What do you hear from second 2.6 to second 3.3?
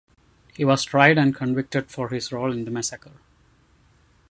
the massacre.